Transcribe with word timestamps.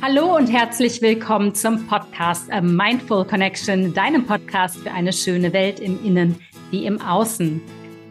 Hallo 0.00 0.36
und 0.36 0.46
herzlich 0.46 1.02
willkommen 1.02 1.56
zum 1.56 1.88
Podcast 1.88 2.52
A 2.52 2.60
Mindful 2.60 3.24
Connection, 3.24 3.92
deinem 3.92 4.24
Podcast 4.24 4.76
für 4.78 4.92
eine 4.92 5.12
schöne 5.12 5.52
Welt 5.52 5.80
im 5.80 6.02
Innen 6.04 6.36
wie 6.70 6.86
im 6.86 7.00
Außen. 7.00 7.60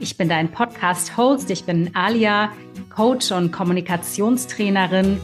Ich 0.01 0.17
bin 0.17 0.27
dein 0.27 0.51
Podcast-Host, 0.51 1.49
ich 1.49 1.63
bin 1.63 1.91
Alia, 1.95 2.51
Coach 2.93 3.31
und 3.31 3.53
Kommunikationstrainerin 3.53 5.17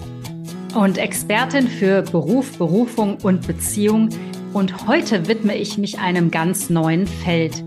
und 0.73 0.97
Expertin 0.97 1.67
für 1.67 2.01
Beruf, 2.01 2.57
Berufung 2.57 3.17
und 3.17 3.45
Beziehung. 3.45 4.07
Und 4.53 4.87
heute 4.87 5.27
widme 5.27 5.57
ich 5.57 5.77
mich 5.77 5.99
einem 5.99 6.31
ganz 6.31 6.69
neuen 6.69 7.07
Feld. 7.07 7.61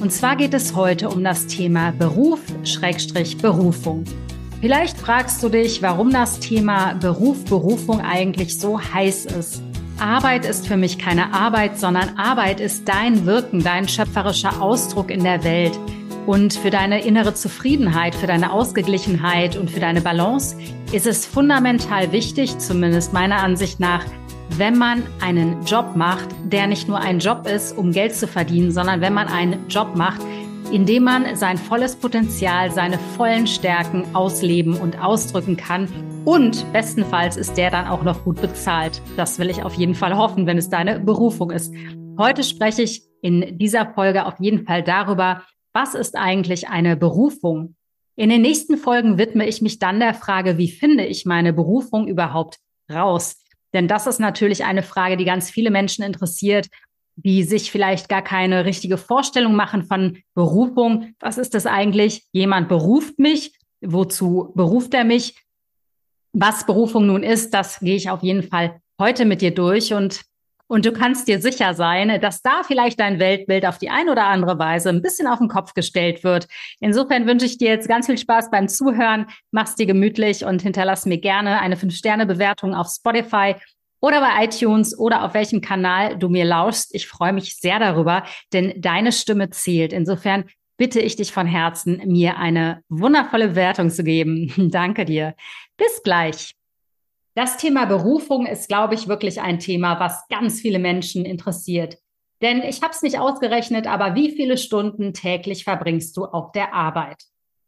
Und 0.00 0.14
zwar 0.14 0.36
geht 0.36 0.54
es 0.54 0.74
heute 0.74 1.10
um 1.10 1.22
das 1.22 1.46
Thema 1.46 1.92
Beruf, 1.92 2.40
Schrägstrich 2.64 3.36
Berufung. 3.36 4.04
Vielleicht 4.60 4.98
fragst 4.98 5.42
du 5.42 5.48
dich, 5.48 5.80
warum 5.80 6.10
das 6.10 6.38
Thema 6.38 6.92
Beruf, 6.92 7.46
Berufung 7.46 8.02
eigentlich 8.02 8.58
so 8.58 8.78
heiß 8.78 9.24
ist. 9.24 9.62
Arbeit 9.98 10.44
ist 10.44 10.66
für 10.66 10.76
mich 10.76 10.98
keine 10.98 11.32
Arbeit, 11.32 11.78
sondern 11.78 12.18
Arbeit 12.18 12.60
ist 12.60 12.86
dein 12.86 13.24
Wirken, 13.24 13.64
dein 13.64 13.88
schöpferischer 13.88 14.60
Ausdruck 14.60 15.10
in 15.10 15.24
der 15.24 15.44
Welt. 15.44 15.78
Und 16.26 16.52
für 16.52 16.68
deine 16.68 17.02
innere 17.02 17.32
Zufriedenheit, 17.32 18.14
für 18.14 18.26
deine 18.26 18.52
Ausgeglichenheit 18.52 19.56
und 19.56 19.70
für 19.70 19.80
deine 19.80 20.02
Balance 20.02 20.58
ist 20.92 21.06
es 21.06 21.24
fundamental 21.24 22.12
wichtig, 22.12 22.58
zumindest 22.58 23.14
meiner 23.14 23.38
Ansicht 23.42 23.80
nach, 23.80 24.04
wenn 24.58 24.76
man 24.76 25.04
einen 25.22 25.64
Job 25.64 25.96
macht, 25.96 26.28
der 26.44 26.66
nicht 26.66 26.86
nur 26.86 26.98
ein 26.98 27.18
Job 27.18 27.46
ist, 27.46 27.76
um 27.78 27.92
Geld 27.92 28.14
zu 28.14 28.28
verdienen, 28.28 28.72
sondern 28.72 29.00
wenn 29.00 29.14
man 29.14 29.28
einen 29.28 29.68
Job 29.68 29.96
macht, 29.96 30.20
indem 30.72 31.04
man 31.04 31.36
sein 31.36 31.58
volles 31.58 31.96
Potenzial, 31.96 32.70
seine 32.70 32.98
vollen 33.16 33.46
Stärken 33.46 34.04
ausleben 34.14 34.76
und 34.76 35.02
ausdrücken 35.02 35.56
kann. 35.56 35.88
Und 36.24 36.70
bestenfalls 36.72 37.36
ist 37.36 37.56
der 37.56 37.70
dann 37.70 37.88
auch 37.88 38.02
noch 38.02 38.24
gut 38.24 38.40
bezahlt. 38.40 39.02
Das 39.16 39.38
will 39.38 39.50
ich 39.50 39.62
auf 39.62 39.74
jeden 39.74 39.94
Fall 39.94 40.16
hoffen, 40.16 40.46
wenn 40.46 40.58
es 40.58 40.70
deine 40.70 41.00
Berufung 41.00 41.50
ist. 41.50 41.74
Heute 42.18 42.44
spreche 42.44 42.82
ich 42.82 43.02
in 43.22 43.58
dieser 43.58 43.92
Folge 43.94 44.26
auf 44.26 44.34
jeden 44.38 44.64
Fall 44.64 44.82
darüber, 44.82 45.42
was 45.72 45.94
ist 45.94 46.16
eigentlich 46.16 46.68
eine 46.68 46.96
Berufung? 46.96 47.76
In 48.16 48.28
den 48.28 48.42
nächsten 48.42 48.76
Folgen 48.76 49.18
widme 49.18 49.46
ich 49.46 49.62
mich 49.62 49.78
dann 49.78 50.00
der 50.00 50.14
Frage, 50.14 50.58
wie 50.58 50.70
finde 50.70 51.06
ich 51.06 51.26
meine 51.26 51.52
Berufung 51.52 52.06
überhaupt 52.06 52.58
raus? 52.92 53.36
Denn 53.72 53.88
das 53.88 54.06
ist 54.06 54.18
natürlich 54.18 54.64
eine 54.64 54.82
Frage, 54.82 55.16
die 55.16 55.24
ganz 55.24 55.50
viele 55.50 55.70
Menschen 55.70 56.04
interessiert 56.04 56.68
die 57.24 57.42
sich 57.42 57.70
vielleicht 57.70 58.08
gar 58.08 58.22
keine 58.22 58.64
richtige 58.64 58.96
Vorstellung 58.98 59.54
machen 59.54 59.84
von 59.84 60.18
Berufung. 60.34 61.14
Was 61.20 61.38
ist 61.38 61.54
das 61.54 61.66
eigentlich? 61.66 62.24
Jemand 62.32 62.68
beruft 62.68 63.18
mich. 63.18 63.52
Wozu 63.80 64.52
beruft 64.54 64.94
er 64.94 65.04
mich? 65.04 65.36
Was 66.32 66.66
Berufung 66.66 67.06
nun 67.06 67.22
ist, 67.22 67.54
das 67.54 67.80
gehe 67.80 67.96
ich 67.96 68.10
auf 68.10 68.22
jeden 68.22 68.42
Fall 68.42 68.80
heute 69.00 69.24
mit 69.24 69.40
dir 69.40 69.54
durch 69.54 69.94
und 69.94 70.22
und 70.70 70.86
du 70.86 70.92
kannst 70.92 71.26
dir 71.26 71.40
sicher 71.40 71.74
sein, 71.74 72.20
dass 72.20 72.42
da 72.42 72.62
vielleicht 72.62 73.00
dein 73.00 73.18
Weltbild 73.18 73.66
auf 73.66 73.78
die 73.78 73.90
eine 73.90 74.12
oder 74.12 74.26
andere 74.26 74.56
Weise 74.60 74.88
ein 74.88 75.02
bisschen 75.02 75.26
auf 75.26 75.40
den 75.40 75.48
Kopf 75.48 75.74
gestellt 75.74 76.22
wird. 76.22 76.46
Insofern 76.78 77.26
wünsche 77.26 77.44
ich 77.44 77.58
dir 77.58 77.70
jetzt 77.70 77.88
ganz 77.88 78.06
viel 78.06 78.16
Spaß 78.16 78.52
beim 78.52 78.68
Zuhören. 78.68 79.26
Mach's 79.50 79.74
dir 79.74 79.86
gemütlich 79.86 80.44
und 80.44 80.62
hinterlass 80.62 81.06
mir 81.06 81.18
gerne 81.18 81.60
eine 81.60 81.74
5-Sterne-Bewertung 81.74 82.76
auf 82.76 82.86
Spotify 82.86 83.56
oder 84.00 84.20
bei 84.20 84.44
iTunes 84.44 84.98
oder 84.98 85.24
auf 85.24 85.34
welchem 85.34 85.60
Kanal 85.60 86.18
du 86.18 86.28
mir 86.28 86.44
lauschst. 86.44 86.94
Ich 86.94 87.06
freue 87.06 87.32
mich 87.32 87.56
sehr 87.56 87.78
darüber, 87.78 88.24
denn 88.52 88.74
deine 88.80 89.12
Stimme 89.12 89.50
zählt. 89.50 89.92
Insofern 89.92 90.44
bitte 90.76 91.00
ich 91.00 91.16
dich 91.16 91.32
von 91.32 91.46
Herzen, 91.46 92.00
mir 92.06 92.38
eine 92.38 92.82
wundervolle 92.88 93.54
Wertung 93.54 93.90
zu 93.90 94.02
geben. 94.02 94.52
Danke 94.70 95.04
dir. 95.04 95.34
Bis 95.76 96.02
gleich. 96.02 96.54
Das 97.34 97.58
Thema 97.58 97.84
Berufung 97.84 98.46
ist, 98.46 98.68
glaube 98.68 98.94
ich, 98.94 99.06
wirklich 99.06 99.40
ein 99.40 99.58
Thema, 99.58 100.00
was 100.00 100.26
ganz 100.28 100.60
viele 100.60 100.78
Menschen 100.78 101.24
interessiert. 101.24 101.98
Denn 102.42 102.62
ich 102.62 102.82
habe 102.82 102.92
es 102.92 103.02
nicht 103.02 103.18
ausgerechnet, 103.18 103.86
aber 103.86 104.14
wie 104.14 104.30
viele 104.30 104.56
Stunden 104.56 105.12
täglich 105.12 105.64
verbringst 105.64 106.16
du 106.16 106.24
auf 106.24 106.52
der 106.52 106.72
Arbeit? 106.72 107.22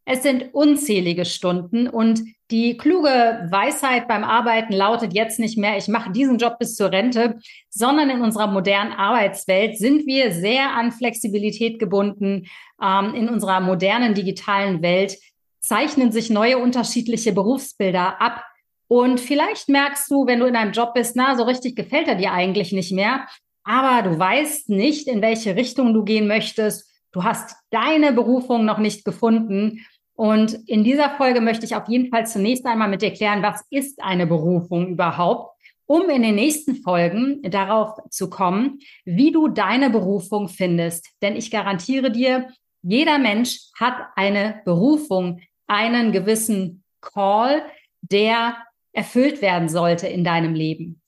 Es 0.04 0.22
sind 0.24 0.52
unzählige 0.52 1.24
Stunden 1.24 1.88
und 1.88 2.22
die 2.50 2.76
kluge 2.76 3.46
Weisheit 3.50 4.08
beim 4.08 4.24
Arbeiten 4.24 4.72
lautet 4.72 5.14
jetzt 5.14 5.38
nicht 5.38 5.56
mehr, 5.56 5.78
ich 5.78 5.88
mache 5.88 6.10
diesen 6.10 6.38
Job 6.38 6.58
bis 6.58 6.74
zur 6.74 6.90
Rente, 6.90 7.38
sondern 7.70 8.10
in 8.10 8.20
unserer 8.20 8.48
modernen 8.48 8.92
Arbeitswelt 8.92 9.78
sind 9.78 10.06
wir 10.06 10.32
sehr 10.32 10.72
an 10.72 10.92
Flexibilität 10.92 11.78
gebunden. 11.78 12.46
Ähm, 12.82 13.14
in 13.14 13.28
unserer 13.28 13.60
modernen 13.60 14.14
digitalen 14.14 14.82
Welt 14.82 15.16
zeichnen 15.60 16.10
sich 16.10 16.30
neue 16.30 16.58
unterschiedliche 16.58 17.32
Berufsbilder 17.32 18.20
ab. 18.20 18.44
Und 18.88 19.20
vielleicht 19.20 19.68
merkst 19.68 20.10
du, 20.10 20.26
wenn 20.26 20.40
du 20.40 20.46
in 20.46 20.56
einem 20.56 20.72
Job 20.72 20.94
bist, 20.94 21.16
na, 21.16 21.36
so 21.36 21.44
richtig 21.44 21.76
gefällt 21.76 22.08
er 22.08 22.16
dir 22.16 22.32
eigentlich 22.32 22.72
nicht 22.72 22.92
mehr, 22.92 23.26
aber 23.64 24.10
du 24.10 24.18
weißt 24.18 24.68
nicht, 24.68 25.06
in 25.06 25.22
welche 25.22 25.56
Richtung 25.56 25.94
du 25.94 26.04
gehen 26.04 26.26
möchtest. 26.26 26.90
Du 27.12 27.24
hast 27.24 27.56
deine 27.70 28.12
Berufung 28.12 28.64
noch 28.64 28.78
nicht 28.78 29.04
gefunden 29.04 29.86
und 30.14 30.54
in 30.66 30.84
dieser 30.84 31.10
Folge 31.10 31.40
möchte 31.40 31.64
ich 31.64 31.74
auf 31.74 31.88
jeden 31.88 32.10
Fall 32.10 32.26
zunächst 32.26 32.66
einmal 32.66 32.88
mit 32.88 33.02
dir 33.02 33.12
klären, 33.12 33.42
was 33.42 33.64
ist 33.70 34.02
eine 34.02 34.26
Berufung 34.26 34.88
überhaupt, 34.88 35.56
um 35.86 36.08
in 36.10 36.22
den 36.22 36.34
nächsten 36.34 36.76
Folgen 36.76 37.42
darauf 37.42 37.98
zu 38.10 38.30
kommen, 38.30 38.78
wie 39.04 39.32
du 39.32 39.48
deine 39.48 39.90
Berufung 39.90 40.48
findest. 40.48 41.08
Denn 41.22 41.36
ich 41.36 41.50
garantiere 41.50 42.10
dir, 42.10 42.48
jeder 42.82 43.18
Mensch 43.18 43.60
hat 43.78 43.96
eine 44.16 44.60
Berufung, 44.64 45.40
einen 45.66 46.12
gewissen 46.12 46.82
Call, 47.00 47.62
der 48.00 48.56
erfüllt 48.92 49.40
werden 49.40 49.68
sollte 49.68 50.06
in 50.08 50.24
deinem 50.24 50.54
Leben. 50.54 51.00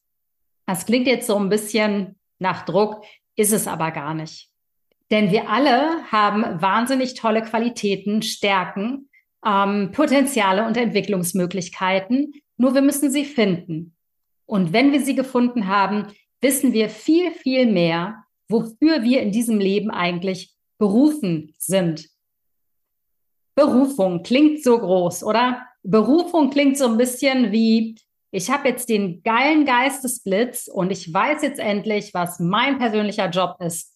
Das 0.67 0.87
klingt 0.87 1.07
jetzt 1.07 1.27
so 1.27 1.37
ein 1.37 1.51
bisschen 1.51 2.17
nach 2.39 2.65
Druck, 2.65 3.05
ist 3.37 3.53
es 3.53 3.67
aber 3.67 3.91
gar 3.91 4.15
nicht. 4.15 4.49
Denn 5.11 5.31
wir 5.31 5.49
alle 5.49 6.05
haben 6.11 6.61
wahnsinnig 6.61 7.15
tolle 7.15 7.43
Qualitäten, 7.43 8.23
Stärken, 8.23 9.09
ähm, 9.45 9.91
Potenziale 9.93 10.67
und 10.67 10.77
Entwicklungsmöglichkeiten. 10.77 12.33
Nur 12.57 12.75
wir 12.75 12.83
müssen 12.83 13.11
sie 13.11 13.25
finden. 13.25 13.95
Und 14.47 14.73
wenn 14.73 14.93
wir 14.93 15.01
sie 15.01 15.15
gefunden 15.15 15.69
haben, 15.69 16.07
wissen 16.41 16.73
wir 16.73 16.89
viel, 16.89 17.33
viel 17.33 17.67
mehr, 17.67 18.25
wofür 18.49 19.03
wir 19.03 19.23
in 19.23 19.33
diesem 19.33 19.59
Leben 19.59 19.91
eigentlich 19.91 20.55
berufen 20.79 21.55
sind. 21.59 22.09
Berufung 23.55 24.23
klingt 24.23 24.63
so 24.63 24.79
groß, 24.79 25.25
oder? 25.25 25.67
Berufung 25.83 26.51
klingt 26.51 26.77
so 26.77 26.87
ein 26.87 26.97
bisschen 26.97 27.53
wie, 27.53 27.97
ich 28.31 28.51
habe 28.51 28.69
jetzt 28.69 28.89
den 28.89 29.23
geilen 29.23 29.65
Geistesblitz 29.65 30.67
und 30.67 30.91
ich 30.91 31.13
weiß 31.13 31.43
jetzt 31.43 31.61
endlich, 31.61 32.13
was 32.15 32.41
mein 32.41 32.79
persönlicher 32.79 33.31
Job 33.31 33.57
ist. 33.61 33.94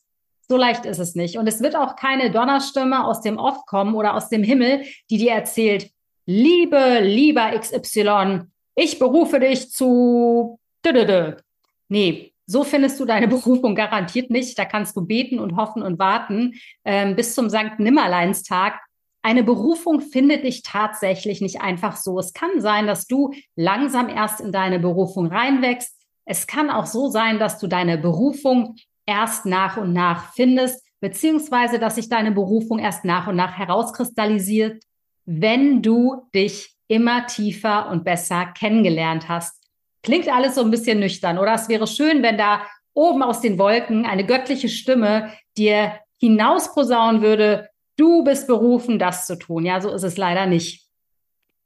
So 0.49 0.57
leicht 0.57 0.87
ist 0.87 0.99
es 0.99 1.15
nicht. 1.15 1.37
Und 1.37 1.47
es 1.47 1.61
wird 1.61 1.77
auch 1.77 1.95
keine 1.95 2.31
Donnerstimme 2.31 3.05
aus 3.05 3.21
dem 3.21 3.37
Off 3.37 3.67
kommen 3.67 3.95
oder 3.95 4.15
aus 4.15 4.31
dem 4.31 4.43
Himmel, 4.43 4.83
die 5.11 5.19
dir 5.19 5.33
erzählt, 5.33 5.91
liebe, 6.25 7.01
lieber 7.03 7.51
XY, 7.59 8.47
ich 8.75 8.99
berufe 8.99 9.41
dich 9.41 9.71
zu. 9.71 10.59
Nee, 11.89 12.33
so 12.47 12.65
findest 12.65 12.99
du 12.99 13.05
deine 13.05 13.29
Berufung 13.29 13.75
garantiert 13.75 14.31
nicht. 14.31 14.59
Da 14.59 14.65
kannst 14.65 14.97
du 14.97 15.07
beten 15.07 15.39
und 15.39 15.57
hoffen 15.57 15.83
und 15.83 15.99
warten 15.99 16.55
ähm, 16.85 17.15
bis 17.15 17.35
zum 17.35 17.51
Sankt 17.51 17.79
Nimmerleinstag. 17.79 18.81
Eine 19.21 19.43
Berufung 19.43 20.01
findet 20.01 20.45
dich 20.45 20.63
tatsächlich 20.63 21.43
nicht 21.43 21.61
einfach 21.61 21.97
so. 21.97 22.19
Es 22.19 22.33
kann 22.33 22.61
sein, 22.61 22.87
dass 22.87 23.07
du 23.07 23.35
langsam 23.57 24.09
erst 24.09 24.41
in 24.41 24.53
deine 24.53 24.79
Berufung 24.79 25.27
reinwächst. 25.27 25.95
Es 26.25 26.47
kann 26.47 26.71
auch 26.71 26.87
so 26.87 27.09
sein, 27.09 27.39
dass 27.39 27.59
du 27.59 27.67
deine 27.67 27.99
Berufung 27.99 28.77
erst 29.09 29.47
nach 29.47 29.79
und 29.79 29.93
nach 29.93 30.33
findest, 30.35 30.85
beziehungsweise 31.01 31.79
dass 31.79 31.95
sich 31.95 32.09
deine 32.09 32.31
Berufung 32.31 32.79
erst 32.79 33.05
nach 33.05 33.27
und 33.27 33.37
nach 33.37 33.57
herauskristallisiert, 33.57 34.85
wenn 35.25 35.83
du 35.83 36.29
dich 36.35 36.77
immer 36.89 37.27
tiefer 37.27 37.89
und 37.89 38.05
besser 38.05 38.47
kennengelernt 38.47 39.29
hast. 39.29 39.65
Klingt 40.03 40.29
alles 40.29 40.55
so 40.55 40.61
ein 40.61 40.71
bisschen 40.71 41.01
nüchtern, 41.01 41.39
oder? 41.39 41.55
Es 41.55 41.69
wäre 41.69 41.87
schön, 41.87 42.23
wenn 42.23 42.37
da 42.37 42.63
oben 42.93 43.23
aus 43.23 43.41
den 43.41 43.59
Wolken 43.59 44.05
eine 44.05 44.27
göttliche 44.27 44.69
Stimme 44.69 45.33
dir 45.57 45.99
hinausposaunen 46.19 47.23
würde, 47.23 47.69
du 47.97 48.25
bist 48.25 48.47
berufen, 48.47 48.99
das 48.99 49.27
zu 49.27 49.39
tun. 49.39 49.65
Ja, 49.65 49.81
so 49.81 49.91
ist 49.91 50.03
es 50.03 50.17
leider 50.17 50.47
nicht. 50.47 50.87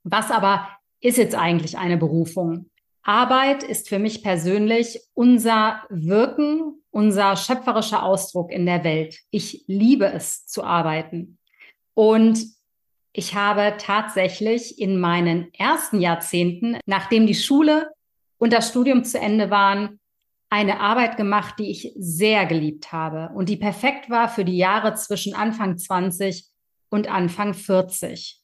Was 0.04 0.30
aber 0.30 0.68
ist 1.00 1.18
jetzt 1.18 1.34
eigentlich 1.34 1.78
eine 1.78 1.96
Berufung? 1.96 2.70
Arbeit 3.02 3.64
ist 3.64 3.88
für 3.88 3.98
mich 3.98 4.22
persönlich 4.22 5.00
unser 5.14 5.82
Wirken, 5.90 6.82
unser 6.90 7.36
schöpferischer 7.36 8.02
Ausdruck 8.02 8.52
in 8.52 8.66
der 8.66 8.84
Welt. 8.84 9.18
Ich 9.30 9.64
liebe 9.66 10.06
es 10.06 10.46
zu 10.46 10.62
arbeiten. 10.62 11.38
Und 11.94 12.44
ich 13.12 13.34
habe 13.34 13.74
tatsächlich 13.78 14.78
in 14.78 15.00
meinen 15.00 15.52
ersten 15.54 16.00
Jahrzehnten, 16.00 16.78
nachdem 16.86 17.26
die 17.26 17.34
Schule 17.34 17.90
und 18.38 18.52
das 18.52 18.68
Studium 18.68 19.04
zu 19.04 19.18
Ende 19.18 19.50
waren, 19.50 20.00
eine 20.48 20.80
Arbeit 20.80 21.16
gemacht, 21.16 21.54
die 21.58 21.70
ich 21.70 21.92
sehr 21.96 22.46
geliebt 22.46 22.92
habe 22.92 23.34
und 23.34 23.48
die 23.48 23.56
perfekt 23.56 24.10
war 24.10 24.28
für 24.28 24.44
die 24.44 24.56
Jahre 24.56 24.94
zwischen 24.94 25.34
Anfang 25.34 25.78
20 25.78 26.46
und 26.90 27.10
Anfang 27.10 27.54
40. 27.54 28.40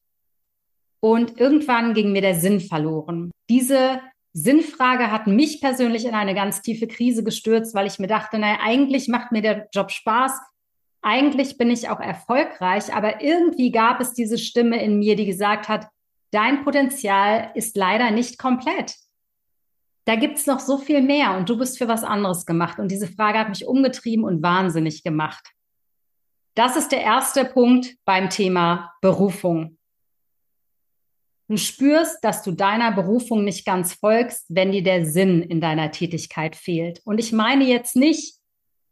Und 1.01 1.39
irgendwann 1.39 1.95
ging 1.95 2.13
mir 2.13 2.23
der 2.23 2.35
Sinn 2.35 2.61
verloren. 2.61 3.31
Diese 3.51 4.01
Sinnfrage 4.43 5.11
hat 5.11 5.27
mich 5.27 5.61
persönlich 5.61 6.05
in 6.05 6.15
eine 6.15 6.35
ganz 6.35 6.63
tiefe 6.63 6.87
Krise 6.87 7.25
gestürzt, 7.25 7.75
weil 7.75 7.87
ich 7.87 7.99
mir 7.99 8.07
dachte, 8.07 8.39
naja, 8.39 8.59
eigentlich 8.63 9.09
macht 9.09 9.33
mir 9.33 9.43
der 9.43 9.69
Job 9.73 9.91
Spaß. 9.91 10.33
Eigentlich 11.03 11.59
bin 11.59 11.71
ich 11.71 11.89
auch 11.89 12.01
erfolgreich, 12.01 12.95
aber 12.95 13.23
irgendwie 13.23 13.71
gab 13.71 14.01
es 14.01 14.15
diese 14.15 14.39
Stimme 14.39 14.83
in 14.83 14.99
mir, 14.99 15.17
die 15.17 15.27
gesagt 15.27 15.69
hat, 15.69 15.89
dein 16.31 16.65
Potenzial 16.65 17.51
ist 17.55 17.77
leider 17.77 18.11
nicht 18.11 18.39
komplett. 18.39 18.95
Da 20.05 20.17
gibt's 20.17 20.47
noch 20.47 20.61
so 20.61 20.79
viel 20.79 21.03
mehr 21.03 21.37
und 21.37 21.49
du 21.49 21.59
bist 21.59 21.79
für 21.79 21.89
was 21.89 22.05
anderes 22.05 22.47
gemacht. 22.47 22.79
Und 22.79 22.91
diese 22.91 23.09
Frage 23.09 23.39
hat 23.39 23.49
mich 23.49 23.67
umgetrieben 23.67 24.25
und 24.25 24.43
wahnsinnig 24.43 25.03
gemacht. 25.03 25.53
Das 26.55 26.77
ist 26.77 26.93
der 26.93 27.03
erste 27.03 27.45
Punkt 27.45 27.97
beim 28.05 28.31
Thema 28.31 28.93
Berufung. 29.01 29.78
Du 31.49 31.57
spürst, 31.57 32.23
dass 32.23 32.43
du 32.43 32.53
deiner 32.53 32.93
Berufung 32.93 33.43
nicht 33.43 33.65
ganz 33.65 33.95
folgst, 33.95 34.45
wenn 34.51 34.71
dir 34.71 34.83
der 34.83 35.07
Sinn 35.07 35.43
in 35.43 35.63
deiner 35.63 35.91
Tätigkeit 35.91 36.55
fehlt. 36.55 37.01
Und 37.05 37.19
ich 37.19 37.33
meine 37.33 37.65
jetzt 37.65 37.97
nicht, 37.97 38.35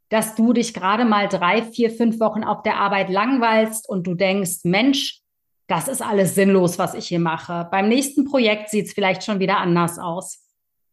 dass 0.08 0.34
du 0.36 0.54
dich 0.54 0.72
gerade 0.72 1.04
mal 1.04 1.28
drei, 1.28 1.62
vier, 1.62 1.90
fünf 1.90 2.18
Wochen 2.18 2.44
auf 2.44 2.62
der 2.62 2.78
Arbeit 2.78 3.10
langweilst 3.10 3.86
und 3.86 4.06
du 4.06 4.14
denkst, 4.14 4.60
Mensch, 4.64 5.20
das 5.66 5.88
ist 5.88 6.00
alles 6.00 6.34
sinnlos, 6.34 6.78
was 6.78 6.94
ich 6.94 7.08
hier 7.08 7.18
mache. 7.18 7.68
Beim 7.70 7.88
nächsten 7.88 8.24
Projekt 8.24 8.70
sieht 8.70 8.86
es 8.86 8.92
vielleicht 8.92 9.24
schon 9.24 9.40
wieder 9.40 9.58
anders 9.58 9.98
aus. 9.98 10.42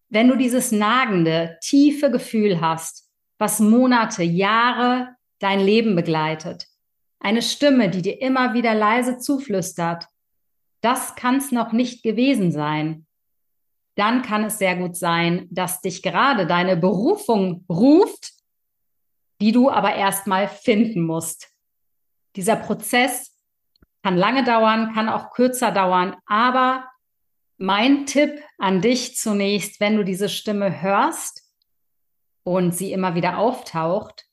Wenn 0.09 0.27
du 0.27 0.36
dieses 0.36 0.71
nagende, 0.71 1.57
tiefe 1.62 2.12
Gefühl 2.12 2.59
hast, 2.59 3.09
was 3.38 3.59
Monate, 3.59 4.24
Jahre 4.24 5.16
dein 5.39 5.59
Leben 5.59 5.95
begleitet, 5.95 6.68
eine 7.19 7.42
Stimme, 7.42 7.89
die 7.89 8.01
dir 8.01 8.21
immer 8.21 8.54
wieder 8.54 8.74
leise 8.74 9.18
zuflüstert, 9.18 10.07
das 10.83 11.15
kann 11.15 11.38
es 11.38 11.51
noch 11.51 11.71
nicht 11.71 12.03
gewesen 12.03 12.51
sein. 12.51 13.07
Dann 13.95 14.21
kann 14.21 14.44
es 14.44 14.57
sehr 14.57 14.75
gut 14.75 14.97
sein, 14.97 15.47
dass 15.50 15.81
dich 15.81 16.01
gerade 16.01 16.45
deine 16.45 16.75
Berufung 16.75 17.63
ruft, 17.69 18.33
die 19.39 19.51
du 19.51 19.69
aber 19.69 19.95
erstmal 19.95 20.47
finden 20.47 21.01
musst. 21.01 21.50
Dieser 22.35 22.56
Prozess 22.56 23.38
kann 24.03 24.18
lange 24.18 24.44
dauern, 24.44 24.94
kann 24.94 25.09
auch 25.09 25.31
kürzer 25.31 25.71
dauern, 25.71 26.18
aber 26.25 26.89
mein 27.57 28.06
Tipp 28.06 28.41
an 28.57 28.81
dich 28.81 29.15
zunächst, 29.15 29.80
wenn 29.80 29.95
du 29.95 30.03
diese 30.03 30.27
Stimme 30.27 30.81
hörst 30.81 31.44
und 32.44 32.75
sie 32.75 32.91
immer 32.91 33.15
wieder 33.15 33.38
auftaucht, 33.38 34.25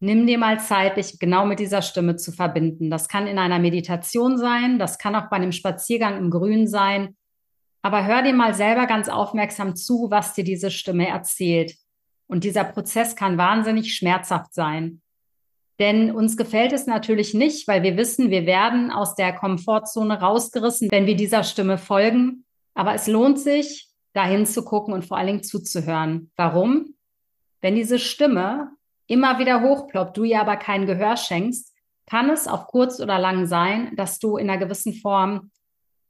nimm 0.00 0.26
dir 0.26 0.38
mal 0.38 0.60
Zeit, 0.60 0.96
dich 0.96 1.18
genau 1.18 1.44
mit 1.46 1.58
dieser 1.58 1.82
Stimme 1.82 2.16
zu 2.16 2.32
verbinden. 2.32 2.90
Das 2.90 3.08
kann 3.08 3.26
in 3.26 3.38
einer 3.38 3.58
Meditation 3.58 4.38
sein, 4.38 4.78
das 4.78 4.98
kann 4.98 5.16
auch 5.16 5.28
bei 5.28 5.36
einem 5.36 5.52
Spaziergang 5.52 6.16
im 6.16 6.30
Grün 6.30 6.66
sein. 6.68 7.16
Aber 7.82 8.06
hör 8.06 8.22
dir 8.22 8.34
mal 8.34 8.54
selber 8.54 8.86
ganz 8.86 9.08
aufmerksam 9.08 9.76
zu, 9.76 10.08
was 10.10 10.34
dir 10.34 10.44
diese 10.44 10.70
Stimme 10.70 11.08
erzählt. 11.08 11.74
Und 12.26 12.44
dieser 12.44 12.64
Prozess 12.64 13.16
kann 13.16 13.38
wahnsinnig 13.38 13.94
schmerzhaft 13.94 14.52
sein. 14.52 15.00
Denn 15.78 16.10
uns 16.10 16.36
gefällt 16.36 16.72
es 16.72 16.86
natürlich 16.86 17.34
nicht, 17.34 17.68
weil 17.68 17.84
wir 17.84 17.96
wissen, 17.96 18.30
wir 18.30 18.46
werden 18.46 18.90
aus 18.90 19.14
der 19.14 19.32
Komfortzone 19.32 20.20
rausgerissen, 20.20 20.90
wenn 20.90 21.06
wir 21.06 21.14
dieser 21.14 21.44
Stimme 21.44 21.78
folgen. 21.78 22.44
Aber 22.74 22.94
es 22.94 23.06
lohnt 23.06 23.38
sich, 23.38 23.88
dahin 24.12 24.44
zu 24.44 24.64
gucken 24.64 24.92
und 24.92 25.04
vor 25.04 25.16
allen 25.16 25.28
Dingen 25.28 25.42
zuzuhören. 25.44 26.32
Warum? 26.36 26.94
Wenn 27.60 27.76
diese 27.76 28.00
Stimme 28.00 28.72
immer 29.08 29.40
wieder 29.40 29.62
hochploppt, 29.62 30.16
du 30.16 30.22
ihr 30.22 30.40
aber 30.40 30.56
kein 30.56 30.86
Gehör 30.86 31.16
schenkst, 31.16 31.74
kann 32.06 32.30
es 32.30 32.46
auf 32.46 32.68
kurz 32.68 33.00
oder 33.00 33.18
lang 33.18 33.46
sein, 33.46 33.94
dass 33.96 34.18
du 34.18 34.36
in 34.36 34.48
einer 34.48 34.58
gewissen 34.58 34.94
Form 34.94 35.50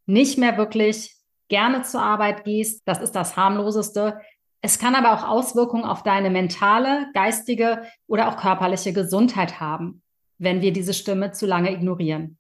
nicht 0.07 0.39
mehr 0.39 0.59
wirklich 0.59 1.17
gerne 1.49 1.83
zur 1.83 2.03
Arbeit 2.03 2.45
gehst. 2.45 2.83
Das 2.85 3.01
ist 3.01 3.13
das 3.13 3.37
harmloseste. 3.37 4.21
Es 4.61 4.79
kann 4.79 4.95
aber 4.95 5.13
auch 5.13 5.27
Auswirkungen 5.27 5.85
auf 5.85 6.03
deine 6.03 6.31
mentale, 6.31 7.09
geistige 7.15 7.85
oder 8.07 8.29
auch 8.29 8.37
körperliche 8.37 8.93
Gesundheit 8.93 9.61
haben, 9.61 10.03
wenn 10.39 10.61
wir 10.61 10.73
diese 10.73 10.95
Stimme 10.95 11.33
zu 11.33 11.47
lange 11.47 11.73
ignorieren. 11.73 12.39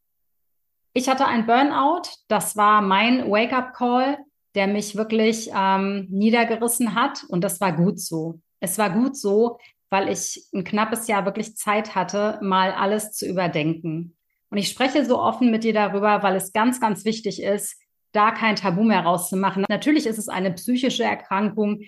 Ich 0.93 1.09
hatte 1.09 1.27
ein 1.27 1.47
Burnout. 1.47 2.03
Das 2.29 2.57
war 2.57 2.83
mein 2.83 3.31
Wake-up-Call, 3.31 4.19
der 4.55 4.67
mich 4.67 4.97
wirklich 4.97 5.51
ähm, 5.55 6.07
niedergerissen 6.11 6.95
hat. 6.95 7.25
Und 7.29 7.43
das 7.43 7.61
war 7.61 7.73
gut 7.73 8.01
so. 8.01 8.41
Es 8.61 8.79
war 8.79 8.91
gut 8.91 9.17
so, 9.17 9.59
weil 9.91 10.09
ich 10.09 10.45
ein 10.55 10.65
knappes 10.65 11.09
Jahr 11.09 11.25
wirklich 11.25 11.57
Zeit 11.57 11.95
hatte, 11.95 12.39
mal 12.43 12.73
alles 12.73 13.13
zu 13.13 13.27
überdenken. 13.27 14.17
Und 14.51 14.59
ich 14.59 14.69
spreche 14.69 15.05
so 15.05 15.21
offen 15.21 15.51
mit 15.51 15.65
dir 15.65 15.75
darüber, 15.75 16.23
weil 16.23 16.37
es 16.37 16.53
ganz, 16.53 16.81
ganz 16.81 17.05
wichtig 17.05 17.43
ist, 17.43 17.77
da 18.13 18.31
kein 18.31 18.57
Tabu 18.57 18.83
mehr 18.83 19.03
rauszumachen. 19.03 19.65
Natürlich 19.69 20.07
ist 20.07 20.19
es 20.19 20.29
eine 20.29 20.53
psychische 20.53 21.05
Erkrankung, 21.05 21.83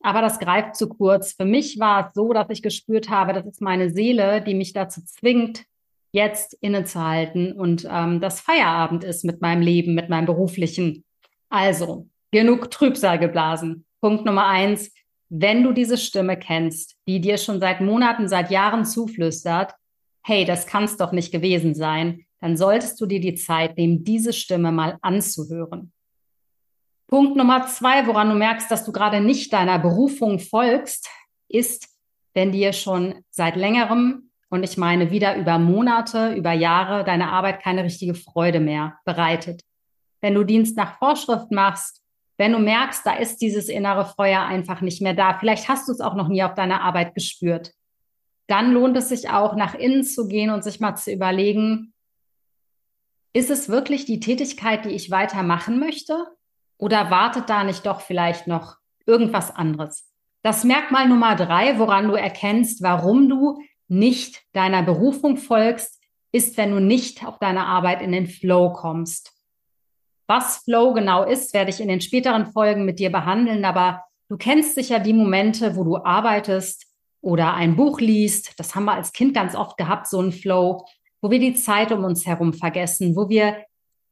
aber 0.00 0.22
das 0.22 0.38
greift 0.38 0.76
zu 0.76 0.88
kurz. 0.88 1.32
Für 1.32 1.44
mich 1.44 1.78
war 1.78 2.08
es 2.08 2.14
so, 2.14 2.32
dass 2.32 2.48
ich 2.50 2.62
gespürt 2.62 3.10
habe, 3.10 3.32
das 3.32 3.46
ist 3.46 3.60
meine 3.60 3.90
Seele, 3.90 4.40
die 4.42 4.54
mich 4.54 4.72
dazu 4.72 5.04
zwingt, 5.04 5.64
jetzt 6.12 6.54
innezuhalten 6.60 7.52
und 7.52 7.86
ähm, 7.90 8.20
das 8.20 8.40
Feierabend 8.40 9.04
ist 9.04 9.24
mit 9.24 9.42
meinem 9.42 9.60
Leben, 9.60 9.94
mit 9.94 10.08
meinem 10.08 10.24
beruflichen. 10.24 11.04
Also, 11.50 12.08
genug 12.30 12.70
Trübsal 12.70 13.18
geblasen. 13.18 13.84
Punkt 14.00 14.24
Nummer 14.24 14.46
eins, 14.46 14.90
wenn 15.28 15.62
du 15.62 15.72
diese 15.72 15.98
Stimme 15.98 16.38
kennst, 16.38 16.96
die 17.06 17.20
dir 17.20 17.38
schon 17.38 17.60
seit 17.60 17.80
Monaten, 17.80 18.28
seit 18.28 18.50
Jahren 18.50 18.84
zuflüstert, 18.84 19.74
hey, 20.24 20.44
das 20.44 20.66
kann's 20.66 20.96
doch 20.96 21.12
nicht 21.12 21.32
gewesen 21.32 21.74
sein, 21.74 22.24
dann 22.40 22.56
solltest 22.56 23.00
du 23.00 23.06
dir 23.06 23.20
die 23.20 23.34
Zeit 23.34 23.76
nehmen, 23.76 24.04
diese 24.04 24.32
Stimme 24.32 24.72
mal 24.72 24.98
anzuhören. 25.02 25.92
Punkt 27.08 27.36
Nummer 27.36 27.66
zwei, 27.66 28.06
woran 28.06 28.28
du 28.28 28.34
merkst, 28.34 28.70
dass 28.70 28.84
du 28.84 28.92
gerade 28.92 29.20
nicht 29.20 29.52
deiner 29.52 29.78
Berufung 29.78 30.38
folgst, 30.38 31.08
ist, 31.48 31.88
wenn 32.34 32.52
dir 32.52 32.72
schon 32.72 33.24
seit 33.30 33.56
längerem, 33.56 34.30
und 34.50 34.62
ich 34.62 34.76
meine 34.78 35.10
wieder 35.10 35.36
über 35.36 35.58
Monate, 35.58 36.32
über 36.34 36.52
Jahre, 36.52 37.04
deine 37.04 37.30
Arbeit 37.30 37.60
keine 37.62 37.84
richtige 37.84 38.14
Freude 38.14 38.60
mehr 38.60 38.98
bereitet. 39.04 39.62
Wenn 40.20 40.34
du 40.34 40.44
Dienst 40.44 40.76
nach 40.76 40.98
Vorschrift 40.98 41.50
machst, 41.50 42.02
wenn 42.38 42.52
du 42.52 42.58
merkst, 42.58 43.04
da 43.04 43.14
ist 43.14 43.42
dieses 43.42 43.68
innere 43.68 44.06
Feuer 44.06 44.42
einfach 44.42 44.80
nicht 44.80 45.02
mehr 45.02 45.14
da, 45.14 45.36
vielleicht 45.38 45.68
hast 45.68 45.88
du 45.88 45.92
es 45.92 46.00
auch 46.00 46.14
noch 46.14 46.28
nie 46.28 46.42
auf 46.42 46.54
deiner 46.54 46.80
Arbeit 46.80 47.14
gespürt, 47.14 47.72
dann 48.46 48.72
lohnt 48.72 48.96
es 48.96 49.10
sich 49.10 49.28
auch, 49.28 49.54
nach 49.56 49.74
innen 49.74 50.04
zu 50.04 50.26
gehen 50.26 50.50
und 50.50 50.64
sich 50.64 50.80
mal 50.80 50.96
zu 50.96 51.12
überlegen, 51.12 51.92
ist 53.34 53.50
es 53.50 53.68
wirklich 53.68 54.06
die 54.06 54.20
Tätigkeit, 54.20 54.84
die 54.84 54.90
ich 54.90 55.10
weitermachen 55.10 55.78
möchte? 55.78 56.26
Oder 56.78 57.10
wartet 57.10 57.50
da 57.50 57.62
nicht 57.64 57.84
doch 57.84 58.00
vielleicht 58.00 58.46
noch 58.46 58.76
irgendwas 59.04 59.54
anderes? 59.54 60.10
Das 60.42 60.64
Merkmal 60.64 61.08
Nummer 61.08 61.36
drei, 61.36 61.78
woran 61.78 62.08
du 62.08 62.14
erkennst, 62.14 62.82
warum 62.82 63.28
du 63.28 63.60
nicht 63.88 64.42
deiner 64.52 64.82
Berufung 64.82 65.36
folgst, 65.36 66.00
ist, 66.32 66.56
wenn 66.56 66.70
du 66.70 66.80
nicht 66.80 67.26
auf 67.26 67.38
deine 67.38 67.66
Arbeit 67.66 68.00
in 68.00 68.12
den 68.12 68.26
Flow 68.26 68.72
kommst. 68.72 69.37
Was 70.28 70.58
Flow 70.58 70.92
genau 70.92 71.24
ist, 71.24 71.54
werde 71.54 71.70
ich 71.70 71.80
in 71.80 71.88
den 71.88 72.02
späteren 72.02 72.52
Folgen 72.52 72.84
mit 72.84 72.98
dir 72.98 73.10
behandeln, 73.10 73.64
aber 73.64 74.04
du 74.28 74.36
kennst 74.36 74.74
sicher 74.74 75.00
die 75.00 75.14
Momente, 75.14 75.74
wo 75.74 75.84
du 75.84 75.96
arbeitest 75.96 76.86
oder 77.22 77.54
ein 77.54 77.76
Buch 77.76 77.98
liest. 77.98 78.52
Das 78.58 78.74
haben 78.74 78.84
wir 78.84 78.92
als 78.92 79.14
Kind 79.14 79.32
ganz 79.32 79.54
oft 79.54 79.78
gehabt, 79.78 80.06
so 80.06 80.20
ein 80.20 80.32
Flow, 80.32 80.84
wo 81.22 81.30
wir 81.30 81.38
die 81.38 81.54
Zeit 81.54 81.92
um 81.92 82.04
uns 82.04 82.26
herum 82.26 82.52
vergessen, 82.52 83.16
wo 83.16 83.30
wir 83.30 83.56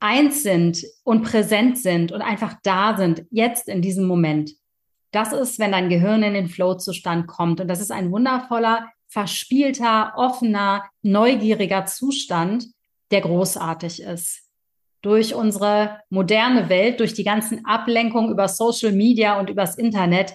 eins 0.00 0.42
sind 0.42 0.86
und 1.04 1.22
präsent 1.22 1.76
sind 1.76 2.12
und 2.12 2.22
einfach 2.22 2.54
da 2.62 2.96
sind, 2.96 3.26
jetzt 3.30 3.68
in 3.68 3.82
diesem 3.82 4.06
Moment. 4.06 4.52
Das 5.10 5.34
ist, 5.34 5.58
wenn 5.58 5.72
dein 5.72 5.90
Gehirn 5.90 6.22
in 6.22 6.32
den 6.32 6.48
Flow-Zustand 6.48 7.26
kommt. 7.26 7.60
Und 7.60 7.68
das 7.68 7.80
ist 7.80 7.92
ein 7.92 8.10
wundervoller, 8.10 8.88
verspielter, 9.06 10.14
offener, 10.16 10.84
neugieriger 11.02 11.84
Zustand, 11.84 12.68
der 13.10 13.20
großartig 13.20 14.02
ist 14.02 14.45
durch 15.02 15.34
unsere 15.34 16.00
moderne 16.10 16.68
Welt, 16.68 17.00
durch 17.00 17.14
die 17.14 17.24
ganzen 17.24 17.64
Ablenkungen 17.64 18.30
über 18.30 18.48
Social 18.48 18.92
Media 18.92 19.38
und 19.38 19.50
übers 19.50 19.76
Internet, 19.76 20.34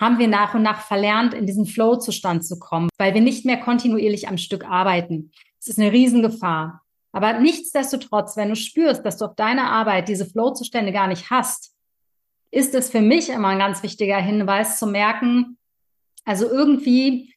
haben 0.00 0.18
wir 0.18 0.28
nach 0.28 0.54
und 0.54 0.62
nach 0.62 0.80
verlernt, 0.80 1.32
in 1.32 1.46
diesen 1.46 1.64
Flow-Zustand 1.66 2.44
zu 2.44 2.58
kommen, 2.58 2.88
weil 2.98 3.14
wir 3.14 3.20
nicht 3.20 3.44
mehr 3.44 3.58
kontinuierlich 3.58 4.28
am 4.28 4.36
Stück 4.36 4.64
arbeiten. 4.64 5.30
Es 5.60 5.68
ist 5.68 5.78
eine 5.78 5.92
Riesengefahr. 5.92 6.82
Aber 7.12 7.38
nichtsdestotrotz, 7.38 8.36
wenn 8.36 8.48
du 8.48 8.56
spürst, 8.56 9.04
dass 9.04 9.18
du 9.18 9.26
auf 9.26 9.36
deiner 9.36 9.70
Arbeit 9.70 10.08
diese 10.08 10.26
Flow-Zustände 10.26 10.92
gar 10.92 11.06
nicht 11.06 11.30
hast, 11.30 11.72
ist 12.50 12.74
es 12.74 12.90
für 12.90 13.00
mich 13.00 13.28
immer 13.28 13.48
ein 13.48 13.58
ganz 13.58 13.82
wichtiger 13.82 14.18
Hinweis 14.18 14.78
zu 14.78 14.86
merken, 14.86 15.58
also 16.24 16.48
irgendwie 16.48 17.31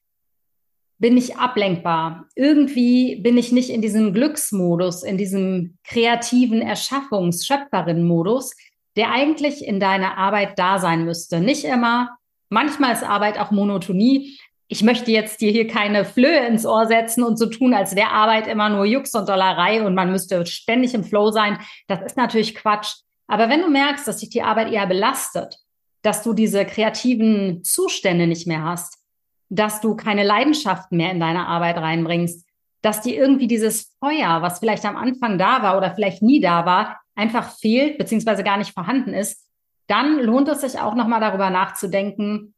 bin 0.97 1.17
ich 1.17 1.37
ablenkbar. 1.37 2.25
Irgendwie 2.35 3.17
bin 3.17 3.37
ich 3.37 3.51
nicht 3.51 3.69
in 3.69 3.81
diesem 3.81 4.13
Glücksmodus, 4.13 5.03
in 5.03 5.17
diesem 5.17 5.77
kreativen 5.83 6.61
Erschaffungs-, 6.61 7.45
Schöpferin-Modus, 7.45 8.55
der 8.95 9.11
eigentlich 9.11 9.65
in 9.65 9.79
deiner 9.79 10.17
Arbeit 10.17 10.57
da 10.57 10.79
sein 10.79 11.03
müsste. 11.03 11.39
Nicht 11.41 11.65
immer. 11.65 12.17
Manchmal 12.49 12.93
ist 12.93 13.03
Arbeit 13.03 13.39
auch 13.39 13.51
Monotonie. 13.51 14.39
Ich 14.67 14.83
möchte 14.83 15.11
jetzt 15.11 15.41
dir 15.41 15.51
hier 15.51 15.67
keine 15.67 16.05
Flöhe 16.05 16.47
ins 16.47 16.65
Ohr 16.65 16.87
setzen 16.87 17.23
und 17.23 17.37
so 17.37 17.47
tun, 17.47 17.73
als 17.73 17.95
wäre 17.95 18.11
Arbeit 18.11 18.47
immer 18.47 18.69
nur 18.69 18.85
Jux 18.85 19.13
und 19.13 19.27
Dollerei 19.27 19.85
und 19.85 19.93
man 19.93 20.11
müsste 20.11 20.45
ständig 20.45 20.93
im 20.93 21.03
Flow 21.03 21.29
sein. 21.31 21.59
Das 21.87 22.01
ist 22.03 22.17
natürlich 22.17 22.55
Quatsch. 22.55 22.95
Aber 23.27 23.49
wenn 23.49 23.61
du 23.61 23.69
merkst, 23.69 24.07
dass 24.07 24.17
dich 24.17 24.29
die 24.29 24.43
Arbeit 24.43 24.71
eher 24.71 24.87
belastet, 24.87 25.57
dass 26.01 26.23
du 26.23 26.33
diese 26.33 26.65
kreativen 26.65 27.63
Zustände 27.63 28.27
nicht 28.27 28.47
mehr 28.47 28.63
hast, 28.63 29.04
dass 29.49 29.81
du 29.81 29.95
keine 29.95 30.23
Leidenschaft 30.23 30.91
mehr 30.91 31.11
in 31.11 31.19
deine 31.19 31.47
Arbeit 31.47 31.77
reinbringst, 31.77 32.45
dass 32.81 33.01
dir 33.01 33.15
irgendwie 33.15 33.47
dieses 33.47 33.95
Feuer, 33.99 34.41
was 34.41 34.59
vielleicht 34.59 34.85
am 34.85 34.95
Anfang 34.97 35.37
da 35.37 35.63
war 35.63 35.77
oder 35.77 35.93
vielleicht 35.95 36.21
nie 36.21 36.39
da 36.39 36.65
war, 36.65 36.99
einfach 37.15 37.57
fehlt 37.57 37.97
beziehungsweise 37.97 38.43
gar 38.43 38.57
nicht 38.57 38.73
vorhanden 38.73 39.13
ist, 39.13 39.45
dann 39.87 40.19
lohnt 40.19 40.47
es 40.49 40.61
sich 40.61 40.79
auch 40.79 40.95
nochmal 40.95 41.19
darüber 41.19 41.49
nachzudenken, 41.49 42.53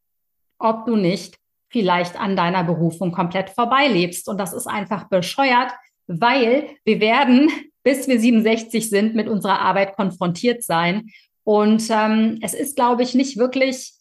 ob 0.60 0.86
du 0.86 0.96
nicht 0.96 1.38
vielleicht 1.70 2.20
an 2.20 2.36
deiner 2.36 2.63
Berufung 2.63 3.12
komplett 3.12 3.50
vorbeilebst. 3.50 4.29
Und 4.29 4.38
das 4.38 4.53
ist 4.53 4.67
einfach 4.67 5.10
bescheuert, 5.10 5.72
weil 6.08 6.70
wir 6.86 7.00
werden, 7.00 7.50
bis 7.84 8.08
wir 8.08 8.20
67 8.20 8.89
sind, 8.89 9.15
mit 9.15 9.27
unserer 9.27 9.60
Arbeit 9.60 9.96
konfrontiert 9.96 10.63
sein. 10.63 11.10
Und 11.44 11.88
ähm, 11.89 12.39
es 12.41 12.53
ist, 12.53 12.75
glaube 12.75 13.03
ich, 13.03 13.15
nicht 13.15 13.38
wirklich 13.38 13.94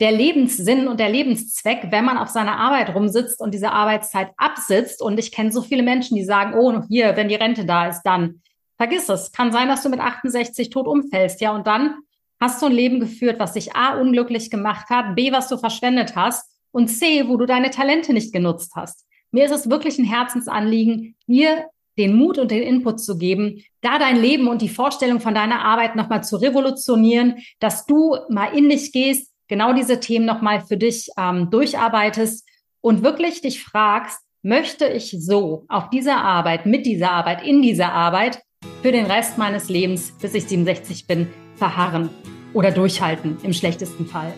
der 0.00 0.12
Lebenssinn 0.12 0.88
und 0.88 1.00
der 1.00 1.08
Lebenszweck, 1.08 1.88
wenn 1.90 2.04
man 2.04 2.18
auf 2.18 2.28
seiner 2.28 2.58
Arbeit 2.58 2.94
rumsitzt 2.94 3.40
und 3.40 3.54
diese 3.54 3.72
Arbeitszeit 3.72 4.30
absitzt. 4.36 5.00
Und 5.00 5.18
ich 5.18 5.32
kenne 5.32 5.52
so 5.52 5.62
viele 5.62 5.82
Menschen, 5.82 6.16
die 6.16 6.24
sagen, 6.24 6.54
oh, 6.58 6.82
hier, 6.88 7.16
wenn 7.16 7.28
die 7.28 7.34
Rente 7.34 7.64
da 7.64 7.88
ist, 7.88 8.02
dann 8.02 8.42
vergiss 8.76 9.08
es. 9.08 9.32
Kann 9.32 9.52
sein, 9.52 9.68
dass 9.68 9.82
du 9.82 9.88
mit 9.88 10.00
68 10.00 10.70
tot 10.70 10.86
umfällst, 10.86 11.40
ja. 11.40 11.54
Und 11.54 11.66
dann 11.66 11.96
hast 12.40 12.60
du 12.60 12.66
ein 12.66 12.72
Leben 12.72 13.00
geführt, 13.00 13.40
was 13.40 13.54
dich 13.54 13.74
A, 13.74 13.98
unglücklich 13.98 14.50
gemacht 14.50 14.90
hat, 14.90 15.16
B, 15.16 15.32
was 15.32 15.48
du 15.48 15.56
verschwendet 15.56 16.14
hast 16.14 16.50
und 16.72 16.88
C, 16.88 17.28
wo 17.28 17.38
du 17.38 17.46
deine 17.46 17.70
Talente 17.70 18.12
nicht 18.12 18.32
genutzt 18.32 18.72
hast. 18.76 19.06
Mir 19.30 19.46
ist 19.46 19.52
es 19.52 19.70
wirklich 19.70 19.98
ein 19.98 20.04
Herzensanliegen, 20.04 21.16
dir 21.26 21.66
den 21.98 22.14
Mut 22.14 22.38
und 22.38 22.50
den 22.50 22.62
Input 22.62 23.00
zu 23.00 23.16
geben, 23.16 23.62
da 23.80 23.98
dein 23.98 24.20
Leben 24.20 24.48
und 24.48 24.60
die 24.60 24.68
Vorstellung 24.68 25.20
von 25.20 25.34
deiner 25.34 25.64
Arbeit 25.64 25.96
nochmal 25.96 26.22
zu 26.22 26.36
revolutionieren, 26.36 27.38
dass 27.58 27.86
du 27.86 28.16
mal 28.28 28.56
in 28.56 28.68
dich 28.68 28.92
gehst, 28.92 29.32
genau 29.48 29.72
diese 29.72 30.00
Themen 30.00 30.26
nochmal 30.26 30.60
für 30.60 30.76
dich 30.76 31.08
ähm, 31.18 31.50
durcharbeitest 31.50 32.46
und 32.80 33.02
wirklich 33.02 33.40
dich 33.40 33.62
fragst, 33.62 34.20
möchte 34.42 34.86
ich 34.86 35.16
so 35.18 35.64
auf 35.68 35.90
dieser 35.90 36.18
Arbeit, 36.18 36.66
mit 36.66 36.86
dieser 36.86 37.10
Arbeit, 37.10 37.44
in 37.44 37.62
dieser 37.62 37.92
Arbeit 37.92 38.42
für 38.82 38.92
den 38.92 39.06
Rest 39.06 39.38
meines 39.38 39.68
Lebens, 39.68 40.12
bis 40.20 40.34
ich 40.34 40.44
67 40.44 41.06
bin, 41.06 41.28
verharren 41.56 42.10
oder 42.52 42.70
durchhalten, 42.70 43.38
im 43.42 43.52
schlechtesten 43.52 44.06
Fall. 44.06 44.32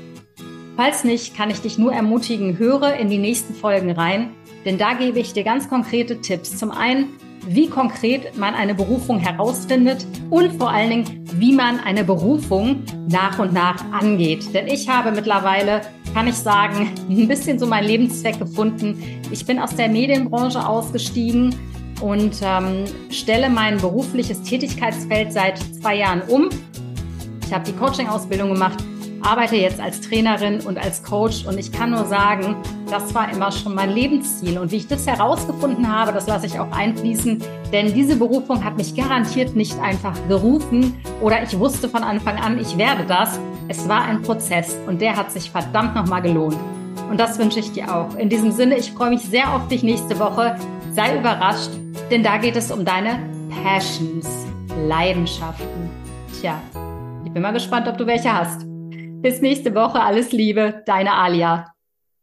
Falls 0.77 1.05
nicht, 1.05 1.37
kann 1.37 1.51
ich 1.51 1.61
dich 1.61 1.77
nur 1.77 1.93
ermutigen, 1.93 2.57
höre 2.57 2.95
in 2.95 3.11
die 3.11 3.19
nächsten 3.19 3.55
Folgen 3.55 3.91
rein, 3.91 4.31
denn 4.65 4.79
da 4.79 4.95
gebe 4.95 5.19
ich 5.19 5.33
dir 5.33 5.45
ganz 5.45 5.69
konkrete 5.69 6.21
Tipps. 6.21 6.57
Zum 6.57 6.71
einen, 6.71 7.17
wie 7.49 7.69
konkret 7.69 8.37
man 8.37 8.55
eine 8.55 8.75
Berufung 8.75 9.19
herausfindet 9.19 10.07
und 10.31 10.53
vor 10.55 10.71
allen 10.71 10.91
Dingen, 10.91 11.25
wie 11.35 11.55
man 11.55 11.81
eine 11.81 12.05
Berufung 12.05 12.85
nach 13.09 13.39
und 13.39 13.53
nach 13.53 13.83
angeht. 13.93 14.53
Denn 14.55 14.67
ich 14.67 14.89
habe 14.89 15.13
mittlerweile, 15.13 15.81
kann 16.13 16.29
ich 16.29 16.35
sagen, 16.35 16.91
ein 17.09 17.29
bisschen 17.29 17.59
so 17.59 17.67
meinen 17.67 17.87
Lebenszweck 17.87 18.39
gefunden. 18.39 19.03
Ich 19.31 19.47
bin 19.47 19.59
aus 19.59 19.75
der 19.75 19.89
Medienbranche 19.89 20.67
ausgestiegen 20.67 21.55
und 22.01 22.41
ähm, 22.43 22.85
stelle 23.11 23.49
mein 23.49 23.79
berufliches 23.79 24.43
Tätigkeitsfeld 24.43 25.33
seit 25.33 25.59
zwei 25.59 25.97
Jahren 25.97 26.23
um. 26.29 26.49
Ich 27.47 27.53
habe 27.53 27.65
die 27.65 27.73
Coaching-Ausbildung 27.73 28.53
gemacht 28.53 28.85
arbeite 29.23 29.57
jetzt 29.57 29.81
als 29.81 30.01
Trainerin 30.01 30.61
und 30.61 30.79
als 30.79 31.03
Coach 31.03 31.45
und 31.47 31.59
ich 31.59 31.73
kann 31.73 31.91
nur 31.91 32.05
sagen, 32.05 32.57
das 32.91 33.15
war 33.15 33.31
immer 33.33 33.53
schon 33.53 33.75
mein 33.75 33.91
Lebensziel. 33.91 34.59
Und 34.59 34.73
wie 34.73 34.77
ich 34.77 34.87
das 34.87 35.07
herausgefunden 35.07 35.93
habe, 35.93 36.13
das 36.13 36.27
lasse 36.27 36.47
ich 36.47 36.59
auch 36.59 36.71
einfließen, 36.73 37.43
denn 37.73 37.93
diese 37.93 38.17
Berufung 38.17 38.65
hat 38.65 38.77
mich 38.77 38.95
garantiert 38.95 39.57
nicht 39.57 39.79
einfach 39.81 40.15
gerufen 40.29 40.95
oder 41.21 41.43
ich 41.43 41.59
wusste 41.59 41.89
von 41.89 42.03
Anfang 42.03 42.39
an, 42.39 42.59
ich 42.59 42.77
werde 42.79 43.05
das. 43.05 43.39
Es 43.69 43.89
war 43.89 44.03
ein 44.03 44.23
Prozess 44.23 44.77
und 44.87 45.01
der 45.01 45.17
hat 45.17 45.31
sich 45.31 45.51
verdammt 45.51 45.95
nochmal 45.95 46.23
gelohnt. 46.23 46.57
Und 47.11 47.19
das 47.19 47.39
wünsche 47.39 47.59
ich 47.59 47.73
dir 47.73 47.95
auch. 47.95 48.15
In 48.17 48.29
diesem 48.29 48.53
Sinne, 48.53 48.77
ich 48.77 48.93
freue 48.93 49.11
mich 49.11 49.23
sehr 49.23 49.55
auf 49.55 49.69
dich 49.69 49.83
nächste 49.83 50.19
Woche. 50.19 50.57
Sei 50.93 51.19
überrascht, 51.19 51.71
denn 52.11 52.23
da 52.23 52.39
geht 52.39 52.57
es 52.57 52.71
um 52.71 52.85
deine 52.85 53.21
Passions, 53.63 54.47
Leidenschaften. 54.87 55.91
Tja, 56.41 56.61
ich 57.25 57.33
bin 57.33 57.43
mal 57.43 57.53
gespannt, 57.53 57.89
ob 57.89 57.99
du 57.99 58.07
welche 58.07 58.33
hast. 58.33 58.69
Bis 59.21 59.41
nächste 59.41 59.75
Woche. 59.75 60.01
Alles 60.01 60.33
Liebe, 60.33 60.83
deine 60.87 61.15
Alia. 61.15 61.73